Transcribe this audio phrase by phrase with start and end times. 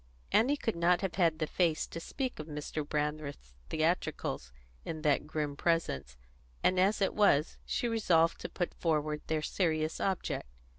[0.31, 2.83] Annie could not have had the face to speak of Mr.
[2.83, 4.51] Brandreth's theatricals
[4.83, 6.17] in that grim presence;
[6.63, 10.47] and as it was, she resolved to put forward their serious object.